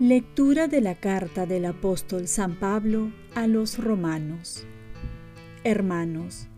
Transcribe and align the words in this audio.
Lectura 0.00 0.66
de 0.66 0.80
la 0.80 0.94
carta 0.94 1.44
del 1.44 1.66
apóstol 1.66 2.26
San 2.26 2.58
Pablo 2.58 3.12
a 3.34 3.46
los 3.46 3.76
romanos. 3.76 4.64
Hermanos, 5.62 6.48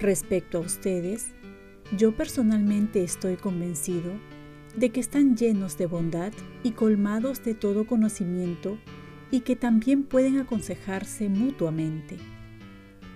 respecto 0.00 0.56
a 0.56 0.62
ustedes, 0.62 1.26
yo 1.94 2.16
personalmente 2.16 3.04
estoy 3.04 3.36
convencido 3.36 4.14
de 4.76 4.88
que 4.88 5.00
están 5.00 5.36
llenos 5.36 5.76
de 5.76 5.84
bondad 5.84 6.32
y 6.62 6.70
colmados 6.70 7.44
de 7.44 7.52
todo 7.52 7.86
conocimiento 7.86 8.78
y 9.30 9.40
que 9.40 9.56
también 9.56 10.04
pueden 10.04 10.38
aconsejarse 10.38 11.28
mutuamente. 11.28 12.16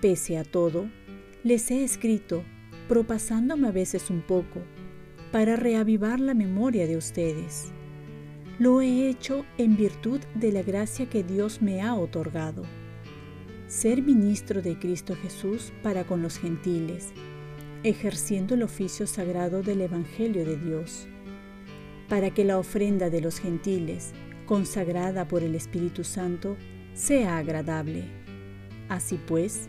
Pese 0.00 0.38
a 0.38 0.44
todo, 0.44 0.88
les 1.42 1.70
he 1.70 1.84
escrito, 1.84 2.44
propasándome 2.88 3.68
a 3.68 3.72
veces 3.72 4.10
un 4.10 4.22
poco, 4.22 4.60
para 5.32 5.56
reavivar 5.56 6.20
la 6.20 6.34
memoria 6.34 6.86
de 6.86 6.96
ustedes 6.96 7.72
lo 8.58 8.80
he 8.80 9.08
hecho 9.08 9.44
en 9.58 9.76
virtud 9.76 10.20
de 10.36 10.52
la 10.52 10.62
gracia 10.62 11.06
que 11.06 11.24
Dios 11.24 11.60
me 11.60 11.82
ha 11.82 11.96
otorgado. 11.96 12.62
Ser 13.66 14.00
ministro 14.00 14.62
de 14.62 14.78
Cristo 14.78 15.16
Jesús 15.16 15.72
para 15.82 16.04
con 16.04 16.22
los 16.22 16.38
gentiles, 16.38 17.08
ejerciendo 17.82 18.54
el 18.54 18.62
oficio 18.62 19.08
sagrado 19.08 19.62
del 19.62 19.80
Evangelio 19.80 20.44
de 20.44 20.56
Dios, 20.56 21.08
para 22.08 22.30
que 22.30 22.44
la 22.44 22.58
ofrenda 22.58 23.10
de 23.10 23.20
los 23.20 23.40
gentiles, 23.40 24.12
consagrada 24.46 25.26
por 25.28 25.42
el 25.42 25.54
Espíritu 25.54 26.04
Santo, 26.04 26.56
sea 26.94 27.38
agradable. 27.38 28.04
Así 28.88 29.18
pues, 29.26 29.68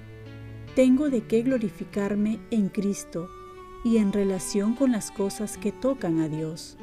tengo 0.75 1.09
de 1.09 1.23
qué 1.23 1.41
glorificarme 1.41 2.39
en 2.51 2.69
Cristo 2.69 3.29
y 3.83 3.97
en 3.97 4.11
relación 4.11 4.75
con 4.75 4.91
las 4.91 5.11
cosas 5.11 5.57
que 5.57 5.71
tocan 5.71 6.19
a 6.19 6.27
Dios. 6.27 6.77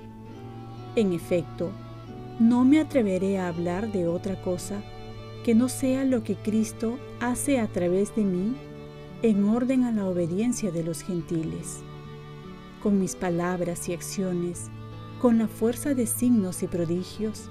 En 0.97 1.13
efecto, 1.13 1.73
no 2.39 2.65
me 2.65 2.81
atreveré 2.81 3.39
a 3.39 3.49
hablar 3.49 3.93
de 3.93 4.09
otra 4.09 4.41
cosa 4.41 4.83
que 5.45 5.55
no 5.55 5.69
sea 5.69 6.05
lo 6.05 6.23
que 6.23 6.37
Cristo 6.37 6.99
hace 7.21 7.59
a 7.59 7.67
través 7.67 8.15
de 8.15 8.25
mí 8.25 8.55
en 9.23 9.45
orden 9.49 9.85
a 9.85 9.93
la 9.93 10.07
obediencia 10.07 10.71
de 10.71 10.85
los 10.85 11.03
gentiles. 11.03 11.81
Con 12.83 12.99
mis 13.01 13.15
palabras 13.15 13.89
y 13.89 13.93
acciones, 13.93 14.71
con 15.21 15.39
la 15.39 15.49
fuerza 15.49 15.95
de 15.95 16.07
signos 16.07 16.63
y 16.63 16.67
prodigios, 16.67 17.49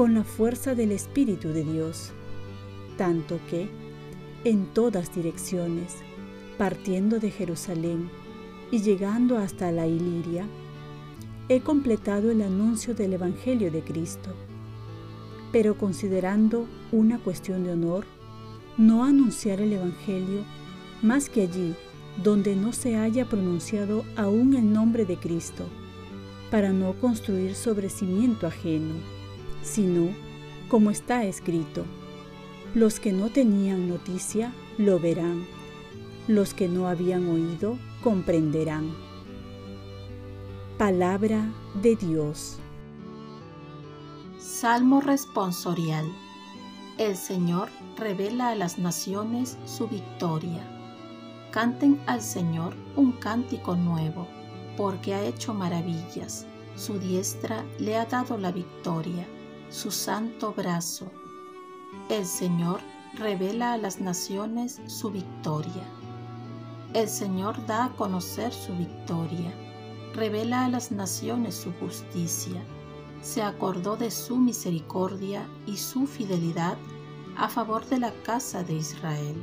con 0.00 0.14
la 0.14 0.24
fuerza 0.24 0.74
del 0.74 0.92
Espíritu 0.92 1.48
de 1.48 1.62
Dios, 1.62 2.12
tanto 2.96 3.38
que, 3.50 3.68
en 4.44 4.64
todas 4.72 5.14
direcciones, 5.14 5.96
partiendo 6.56 7.18
de 7.18 7.30
Jerusalén 7.30 8.08
y 8.70 8.80
llegando 8.80 9.36
hasta 9.36 9.70
la 9.70 9.86
Iliria, 9.86 10.46
he 11.50 11.60
completado 11.60 12.30
el 12.30 12.40
anuncio 12.40 12.94
del 12.94 13.12
Evangelio 13.12 13.70
de 13.70 13.82
Cristo. 13.82 14.30
Pero 15.52 15.76
considerando 15.76 16.66
una 16.92 17.18
cuestión 17.18 17.64
de 17.64 17.72
honor, 17.72 18.06
no 18.78 19.04
anunciar 19.04 19.60
el 19.60 19.74
Evangelio 19.74 20.46
más 21.02 21.28
que 21.28 21.42
allí 21.42 21.74
donde 22.24 22.56
no 22.56 22.72
se 22.72 22.96
haya 22.96 23.26
pronunciado 23.26 24.06
aún 24.16 24.54
el 24.54 24.72
nombre 24.72 25.04
de 25.04 25.18
Cristo, 25.18 25.66
para 26.50 26.72
no 26.72 26.94
construir 26.94 27.54
sobre 27.54 27.90
cimiento 27.90 28.46
ajeno, 28.46 29.19
sino, 29.62 30.08
como 30.68 30.90
está 30.90 31.24
escrito, 31.24 31.84
los 32.74 33.00
que 33.00 33.12
no 33.12 33.30
tenían 33.30 33.88
noticia 33.88 34.52
lo 34.78 34.98
verán, 34.98 35.46
los 36.28 36.54
que 36.54 36.68
no 36.68 36.86
habían 36.88 37.28
oído 37.28 37.78
comprenderán. 38.02 38.94
Palabra 40.78 41.52
de 41.82 41.96
Dios. 41.96 42.58
Salmo 44.38 45.00
responsorial. 45.00 46.06
El 46.96 47.16
Señor 47.16 47.68
revela 47.96 48.50
a 48.50 48.54
las 48.54 48.78
naciones 48.78 49.58
su 49.64 49.88
victoria. 49.88 50.62
Canten 51.50 52.00
al 52.06 52.22
Señor 52.22 52.74
un 52.94 53.12
cántico 53.12 53.74
nuevo, 53.74 54.28
porque 54.76 55.14
ha 55.14 55.24
hecho 55.24 55.52
maravillas. 55.52 56.46
Su 56.76 56.98
diestra 56.98 57.64
le 57.78 57.96
ha 57.96 58.06
dado 58.06 58.38
la 58.38 58.52
victoria, 58.52 59.26
su 59.70 59.90
santo 59.90 60.52
brazo. 60.52 61.10
El 62.08 62.26
Señor 62.26 62.80
revela 63.14 63.72
a 63.72 63.78
las 63.78 64.00
naciones 64.00 64.80
su 64.86 65.10
victoria. 65.10 65.84
El 66.92 67.08
Señor 67.08 67.64
da 67.66 67.86
a 67.86 67.96
conocer 67.96 68.52
su 68.52 68.74
victoria 68.74 69.52
revela 70.14 70.64
a 70.64 70.68
las 70.68 70.90
naciones 70.90 71.54
su 71.54 71.72
justicia, 71.74 72.62
se 73.22 73.42
acordó 73.42 73.96
de 73.96 74.10
su 74.10 74.36
misericordia 74.36 75.46
y 75.66 75.76
su 75.76 76.06
fidelidad 76.06 76.76
a 77.36 77.48
favor 77.48 77.86
de 77.86 77.98
la 77.98 78.12
casa 78.24 78.64
de 78.64 78.74
Israel. 78.74 79.36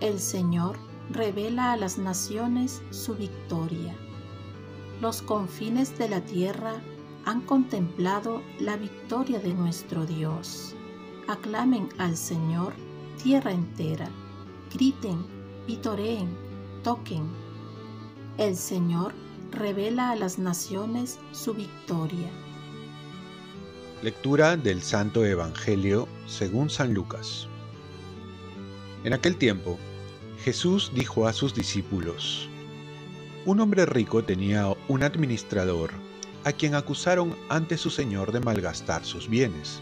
El 0.00 0.18
Señor 0.18 0.78
revela 1.10 1.72
a 1.72 1.76
las 1.76 1.98
naciones 1.98 2.82
su 2.90 3.14
victoria. 3.14 3.94
Los 5.00 5.22
confines 5.22 5.96
de 5.98 6.08
la 6.08 6.20
tierra 6.20 6.74
han 7.24 7.42
contemplado 7.42 8.42
la 8.58 8.76
victoria 8.76 9.38
de 9.38 9.54
nuestro 9.54 10.06
Dios. 10.06 10.74
Aclamen 11.28 11.88
al 11.98 12.16
Señor 12.16 12.72
tierra 13.22 13.52
entera, 13.52 14.08
griten, 14.74 15.24
vitoreen, 15.66 16.28
toquen. 16.82 17.28
El 18.38 18.56
Señor 18.56 19.12
revela 19.52 20.10
a 20.10 20.16
las 20.16 20.38
naciones 20.38 21.20
su 21.30 21.54
victoria. 21.54 22.30
Lectura 24.02 24.56
del 24.56 24.82
Santo 24.82 25.24
Evangelio 25.24 26.08
según 26.26 26.70
San 26.70 26.92
Lucas. 26.92 27.46
En 29.04 29.12
aquel 29.12 29.36
tiempo, 29.36 29.78
Jesús 30.42 30.90
dijo 30.94 31.28
a 31.28 31.32
sus 31.32 31.54
discípulos, 31.54 32.48
Un 33.44 33.60
hombre 33.60 33.86
rico 33.86 34.24
tenía 34.24 34.74
un 34.88 35.04
administrador 35.04 35.92
a 36.44 36.52
quien 36.52 36.74
acusaron 36.74 37.36
ante 37.48 37.78
su 37.78 37.90
señor 37.90 38.32
de 38.32 38.40
malgastar 38.40 39.04
sus 39.04 39.28
bienes. 39.28 39.80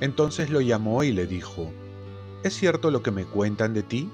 Entonces 0.00 0.50
lo 0.50 0.60
llamó 0.60 1.04
y 1.04 1.12
le 1.12 1.26
dijo, 1.26 1.72
¿Es 2.42 2.54
cierto 2.54 2.90
lo 2.90 3.02
que 3.02 3.10
me 3.10 3.24
cuentan 3.24 3.72
de 3.72 3.82
ti? 3.82 4.10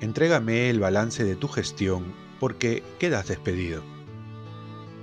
Entrégame 0.00 0.70
el 0.70 0.78
balance 0.78 1.24
de 1.24 1.34
tu 1.34 1.48
gestión 1.48 2.14
porque 2.38 2.82
quedas 2.98 3.28
despedido. 3.28 3.82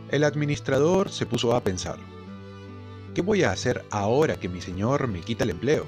El 0.09 0.23
administrador 0.23 1.09
se 1.09 1.25
puso 1.25 1.55
a 1.55 1.61
pensar, 1.61 1.97
¿qué 3.13 3.22
voy 3.22 3.43
a 3.43 3.51
hacer 3.51 3.83
ahora 3.89 4.39
que 4.39 4.47
mi 4.47 4.61
señor 4.61 5.07
me 5.07 5.22
quita 5.22 5.43
el 5.43 5.49
empleo? 5.49 5.85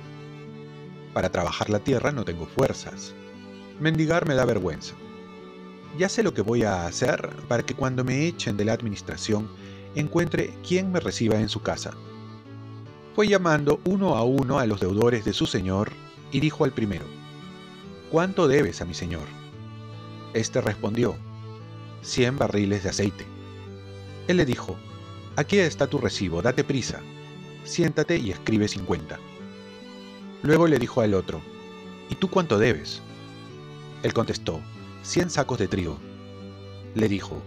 Para 1.13 1.31
trabajar 1.31 1.69
la 1.69 1.79
tierra 1.79 2.11
no 2.11 2.25
tengo 2.25 2.47
fuerzas. 2.47 3.13
Mendigar 3.79 4.27
me 4.27 4.35
da 4.35 4.43
vergüenza. 4.43 4.95
Ya 5.97 6.09
sé 6.09 6.23
lo 6.23 6.33
que 6.33 6.41
voy 6.41 6.63
a 6.63 6.85
hacer 6.85 7.35
para 7.47 7.63
que 7.63 7.73
cuando 7.73 8.03
me 8.03 8.27
echen 8.27 8.57
de 8.57 8.65
la 8.65 8.73
administración 8.73 9.47
encuentre 9.95 10.53
quien 10.67 10.91
me 10.91 10.99
reciba 10.99 11.39
en 11.39 11.47
su 11.47 11.61
casa. 11.61 11.91
Fue 13.15 13.29
llamando 13.29 13.79
uno 13.85 14.15
a 14.15 14.23
uno 14.23 14.59
a 14.59 14.65
los 14.65 14.81
deudores 14.81 15.23
de 15.23 15.31
su 15.31 15.45
señor 15.45 15.91
y 16.33 16.41
dijo 16.41 16.65
al 16.65 16.73
primero, 16.73 17.05
¿Cuánto 18.11 18.49
debes 18.49 18.81
a 18.81 18.85
mi 18.85 18.93
señor? 18.93 19.23
Este 20.33 20.59
respondió, 20.59 21.15
100 22.01 22.37
barriles 22.37 22.83
de 22.83 22.89
aceite. 22.89 23.25
Él 24.27 24.35
le 24.37 24.45
dijo, 24.45 24.75
Aquí 25.37 25.59
está 25.59 25.87
tu 25.87 25.97
recibo, 25.97 26.41
date 26.41 26.65
prisa, 26.65 26.99
siéntate 27.63 28.17
y 28.17 28.31
escribe 28.31 28.67
50. 28.67 29.17
Luego 30.43 30.67
le 30.67 30.77
dijo 30.77 30.99
al 30.99 31.13
otro, 31.13 31.41
¿Y 32.09 32.15
tú 32.15 32.29
cuánto 32.29 32.59
debes? 32.59 33.01
Él 34.03 34.13
contestó, 34.13 34.61
100 35.05 35.29
sacos 35.29 35.59
de 35.59 35.67
trigo. 35.67 35.97
Le 36.95 37.07
dijo, 37.07 37.41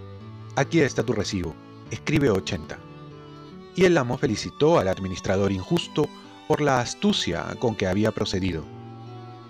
Aquí 0.54 0.80
está 0.80 1.02
tu 1.02 1.12
recibo, 1.12 1.54
escribe 1.90 2.30
80. 2.30 2.78
Y 3.76 3.84
el 3.84 3.98
amo 3.98 4.16
felicitó 4.16 4.78
al 4.78 4.88
administrador 4.88 5.52
injusto 5.52 6.08
por 6.46 6.60
la 6.60 6.80
astucia 6.80 7.44
con 7.58 7.74
que 7.74 7.86
había 7.86 8.12
procedido. 8.12 8.64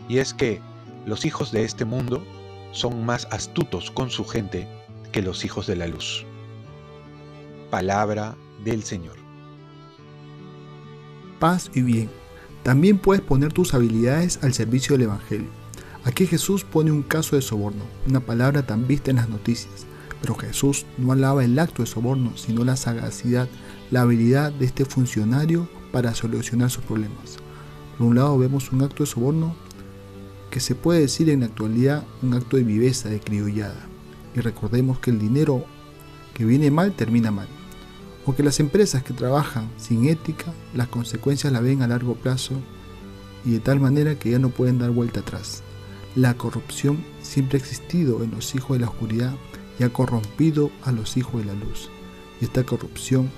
Y 0.09 0.19
es 0.19 0.35
que 0.35 0.61
los 1.07 1.25
hijos 1.25 1.53
de 1.53 1.65
este 1.65 1.85
mundo 1.85 2.23
son 2.73 3.05
más 3.05 3.27
astutos 3.31 3.91
con 3.91 4.11
su 4.11 4.25
gente 4.25 4.69
que 5.13 5.23
los 5.23 5.45
hijos 5.45 5.67
de 5.67 5.77
la 5.77 5.87
luz. 5.87 6.27
Palabra 7.71 8.37
del 8.65 8.83
Señor. 8.83 9.17
Paz 11.39 11.71
y 11.75 11.83
bien. 11.83 12.11
También 12.63 12.99
puedes 12.99 13.23
poner 13.23 13.53
tus 13.53 13.73
habilidades 13.73 14.41
al 14.43 14.53
servicio 14.53 14.95
del 14.95 15.07
Evangelio. 15.07 15.58
Aquí 16.09 16.27
Jesús 16.27 16.65
pone 16.65 16.91
un 16.91 17.03
caso 17.03 17.37
de 17.37 17.43
soborno, 17.43 17.85
una 18.09 18.21
palabra 18.21 18.65
tan 18.65 18.87
vista 18.87 19.11
en 19.11 19.19
las 19.19 19.29
noticias. 19.29 19.85
Pero 20.23 20.35
Jesús 20.35 20.87
no 20.97 21.13
alaba 21.13 21.45
el 21.45 21.59
acto 21.59 21.83
de 21.83 21.87
soborno, 21.87 22.35
sino 22.35 22.65
la 22.65 22.77
sagacidad, 22.77 23.47
la 23.91 24.01
habilidad 24.01 24.51
de 24.51 24.65
este 24.65 24.87
funcionario 24.87 25.69
para 25.93 26.15
solucionar 26.15 26.71
sus 26.71 26.83
problemas. 26.85 27.37
Por 27.99 28.07
un 28.07 28.15
lado 28.15 28.39
vemos 28.39 28.73
un 28.73 28.81
acto 28.81 29.03
de 29.03 29.11
soborno 29.11 29.55
que 30.51 30.61
se 30.61 30.75
puede 30.75 31.01
decir 31.01 31.29
en 31.29 31.41
la 31.41 31.47
actualidad 31.47 32.05
un 32.23 32.33
acto 32.33 32.57
de 32.57 32.65
viveza, 32.65 33.11
de 33.11 33.21
criollada. 33.21 33.87
Y 34.35 34.41
recordemos 34.41 35.01
que 35.01 35.11
el 35.11 35.19
dinero 35.19 35.67
que 36.33 36.47
viene 36.47 36.71
mal 36.71 36.93
termina 36.93 37.31
mal. 37.31 37.49
O 38.25 38.35
que 38.35 38.43
las 38.43 38.61
empresas 38.61 39.03
que 39.03 39.13
trabajan 39.13 39.69
sin 39.77 40.07
ética, 40.07 40.55
las 40.73 40.89
consecuencias 40.89 41.53
las 41.53 41.63
ven 41.63 41.83
a 41.83 41.87
largo 41.87 42.15
plazo 42.15 42.55
y 43.45 43.51
de 43.51 43.61
tal 43.61 43.79
manera 43.79 44.19
que 44.19 44.31
ya 44.31 44.39
no 44.39 44.49
pueden 44.49 44.79
dar 44.79 44.91
vuelta 44.91 45.21
atrás. 45.21 45.63
La 46.15 46.35
corrupción 46.35 47.05
siempre 47.23 47.59
ha 47.59 47.61
existido 47.61 48.23
en 48.23 48.31
los 48.31 48.55
hijos 48.55 48.77
de 48.77 48.85
la 48.85 48.91
oscuridad 48.91 49.35
y 49.79 49.85
ha 49.85 49.93
corrompido 49.93 50.71
a 50.83 50.93
los 50.93 51.17
hijos 51.17 51.41
de 51.41 51.47
la 51.47 51.55
luz. 51.55 51.91
Y 52.41 52.45
esta 52.45 52.65
corrupción 52.65 53.31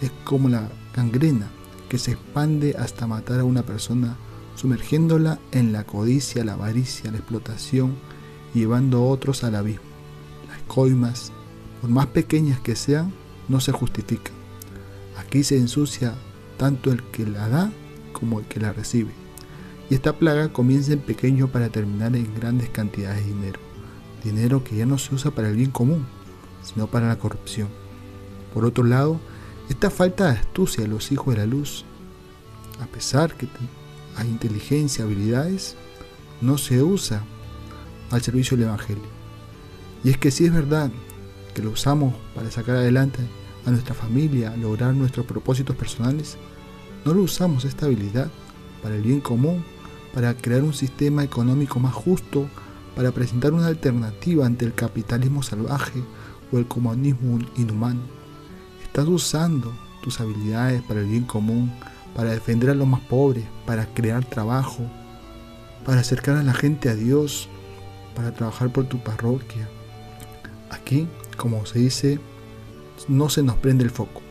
es 0.00 0.10
como 0.24 0.48
la 0.48 0.68
gangrena 0.94 1.48
que 1.88 1.98
se 1.98 2.12
expande 2.12 2.74
hasta 2.78 3.06
matar 3.06 3.40
a 3.40 3.44
una 3.44 3.62
persona, 3.62 4.16
sumergiéndola 4.56 5.38
en 5.52 5.72
la 5.72 5.84
codicia, 5.84 6.44
la 6.44 6.54
avaricia, 6.54 7.10
la 7.10 7.18
explotación 7.18 7.94
llevando 8.54 8.98
a 8.98 9.02
otros 9.02 9.44
al 9.44 9.54
abismo. 9.54 9.84
Las 10.48 10.62
coimas, 10.62 11.32
por 11.80 11.90
más 11.90 12.06
pequeñas 12.06 12.58
que 12.60 12.74
sean, 12.74 13.12
no 13.48 13.60
se 13.60 13.72
justifican. 13.72 14.34
Aquí 15.18 15.44
se 15.44 15.58
ensucia 15.58 16.14
tanto 16.56 16.90
el 16.90 17.02
que 17.04 17.26
la 17.26 17.48
da 17.48 17.70
como 18.12 18.40
el 18.40 18.46
que 18.46 18.60
la 18.60 18.72
recibe. 18.72 19.25
Y 19.88 19.94
esta 19.94 20.14
plaga 20.14 20.52
comienza 20.52 20.92
en 20.92 21.00
pequeño 21.00 21.48
para 21.48 21.68
terminar 21.68 22.16
en 22.16 22.34
grandes 22.34 22.68
cantidades 22.70 23.24
de 23.24 23.32
dinero. 23.32 23.60
Dinero 24.24 24.64
que 24.64 24.76
ya 24.76 24.86
no 24.86 24.98
se 24.98 25.14
usa 25.14 25.30
para 25.30 25.48
el 25.48 25.56
bien 25.56 25.70
común, 25.70 26.06
sino 26.62 26.88
para 26.88 27.08
la 27.08 27.18
corrupción. 27.18 27.68
Por 28.52 28.64
otro 28.64 28.84
lado, 28.84 29.20
esta 29.68 29.90
falta 29.90 30.26
de 30.26 30.38
astucia 30.38 30.84
de 30.84 30.88
los 30.88 31.12
hijos 31.12 31.34
de 31.34 31.40
la 31.40 31.46
luz, 31.46 31.84
a 32.80 32.86
pesar 32.86 33.34
que 33.34 33.48
hay 34.16 34.28
inteligencia, 34.28 35.04
habilidades, 35.04 35.76
no 36.40 36.58
se 36.58 36.82
usa 36.82 37.24
al 38.10 38.22
servicio 38.22 38.56
del 38.56 38.66
Evangelio. 38.66 39.04
Y 40.04 40.10
es 40.10 40.18
que 40.18 40.30
si 40.30 40.46
es 40.46 40.52
verdad 40.52 40.90
que 41.54 41.62
lo 41.62 41.70
usamos 41.70 42.14
para 42.34 42.50
sacar 42.50 42.76
adelante 42.76 43.20
a 43.64 43.70
nuestra 43.70 43.94
familia, 43.94 44.56
lograr 44.56 44.94
nuestros 44.94 45.26
propósitos 45.26 45.74
personales, 45.76 46.36
no 47.04 47.14
lo 47.14 47.22
usamos 47.22 47.64
esta 47.64 47.86
habilidad 47.86 48.30
para 48.82 48.94
el 48.94 49.02
bien 49.02 49.20
común, 49.20 49.64
para 50.16 50.34
crear 50.34 50.62
un 50.62 50.72
sistema 50.72 51.24
económico 51.24 51.78
más 51.78 51.92
justo, 51.92 52.48
para 52.94 53.12
presentar 53.12 53.52
una 53.52 53.66
alternativa 53.66 54.46
ante 54.46 54.64
el 54.64 54.72
capitalismo 54.72 55.42
salvaje 55.42 56.02
o 56.50 56.56
el 56.56 56.66
comunismo 56.66 57.38
inhumano. 57.58 58.00
Estás 58.82 59.06
usando 59.08 59.74
tus 60.02 60.18
habilidades 60.18 60.80
para 60.80 61.00
el 61.00 61.06
bien 61.06 61.24
común, 61.24 61.70
para 62.14 62.30
defender 62.30 62.70
a 62.70 62.74
los 62.74 62.88
más 62.88 63.02
pobres, 63.02 63.44
para 63.66 63.92
crear 63.92 64.24
trabajo, 64.24 64.90
para 65.84 66.00
acercar 66.00 66.38
a 66.38 66.42
la 66.42 66.54
gente 66.54 66.88
a 66.88 66.94
Dios, 66.94 67.50
para 68.14 68.32
trabajar 68.32 68.72
por 68.72 68.86
tu 68.86 68.98
parroquia. 69.00 69.68
Aquí, 70.70 71.06
como 71.36 71.66
se 71.66 71.80
dice, 71.80 72.20
no 73.06 73.28
se 73.28 73.42
nos 73.42 73.56
prende 73.56 73.84
el 73.84 73.90
foco. 73.90 74.22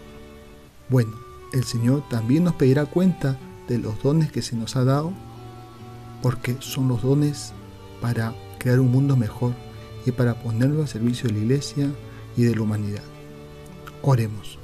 Bueno, 0.89 1.13
el 1.53 1.63
Señor 1.63 2.09
también 2.09 2.43
nos 2.43 2.55
pedirá 2.55 2.87
cuenta 2.87 3.37
de 3.67 3.77
los 3.77 4.01
dones 4.01 4.31
que 4.31 4.41
se 4.41 4.55
nos 4.55 4.75
ha 4.75 4.83
dado, 4.83 5.13
porque 6.25 6.57
son 6.59 6.87
los 6.87 7.03
dones 7.03 7.53
para 8.01 8.33
crear 8.57 8.79
un 8.79 8.89
mundo 8.89 9.15
mejor 9.15 9.53
y 10.07 10.11
para 10.11 10.33
ponerlo 10.33 10.81
al 10.81 10.87
servicio 10.87 11.27
de 11.27 11.35
la 11.35 11.39
iglesia 11.41 11.91
y 12.35 12.45
de 12.45 12.55
la 12.55 12.63
humanidad. 12.63 13.03
Oremos. 14.01 14.57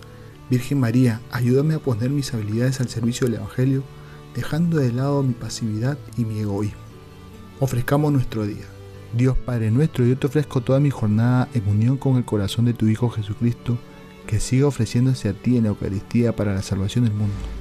Virgen 0.50 0.80
María, 0.80 1.22
ayúdame 1.30 1.76
a 1.76 1.80
poner 1.80 2.10
mis 2.10 2.34
habilidades 2.34 2.82
al 2.82 2.90
servicio 2.90 3.28
del 3.28 3.36
Evangelio, 3.36 3.84
dejando 4.34 4.78
de 4.78 4.92
lado 4.92 5.22
mi 5.22 5.36
pasividad 5.36 6.00
y 6.18 6.26
mi 6.26 6.40
egoísmo. 6.40 6.82
Ofrezcamos 7.60 8.12
nuestro 8.12 8.48
día. 8.48 8.66
Dios 9.16 9.38
Padre 9.38 9.70
nuestro, 9.70 10.04
yo 10.04 10.18
te 10.18 10.26
ofrezco 10.26 10.62
toda 10.62 10.80
mi 10.80 10.90
jornada 10.90 11.48
en 11.54 11.68
unión 11.68 11.98
con 11.98 12.18
el 12.18 12.26
corazón 12.26 12.66
de 12.66 12.74
tu 12.74 12.88
Hijo 12.88 13.12
Jesucristo, 13.12 13.78
que 14.26 14.40
siga 14.40 14.66
ofreciéndose 14.66 15.30
a 15.30 15.34
ti 15.34 15.58
en 15.58 15.66
la 15.66 15.70
Eucaristía 15.70 16.36
para 16.36 16.56
la 16.56 16.64
salvación 16.64 17.04
del 17.04 17.14
mundo. 17.14 17.61